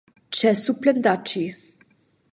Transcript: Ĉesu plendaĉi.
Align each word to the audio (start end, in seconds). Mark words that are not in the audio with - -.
Ĉesu 0.37 0.75
plendaĉi. 0.85 1.45